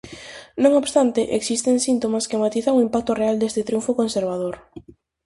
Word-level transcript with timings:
Non 0.63 0.73
obstante, 0.81 1.21
existen 1.39 1.83
síntomas 1.87 2.27
que 2.29 2.41
matizan 2.43 2.77
o 2.77 2.83
impacto 2.87 3.11
real 3.21 3.35
deste 3.39 3.65
triunfo 3.67 3.91
conservador. 4.01 4.55